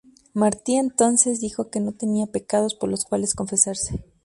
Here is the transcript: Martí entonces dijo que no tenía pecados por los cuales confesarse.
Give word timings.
Martí 0.33 0.77
entonces 0.77 1.39
dijo 1.41 1.69
que 1.69 1.79
no 1.79 1.91
tenía 1.91 2.25
pecados 2.25 2.73
por 2.73 2.89
los 2.89 3.05
cuales 3.05 3.35
confesarse. 3.35 4.03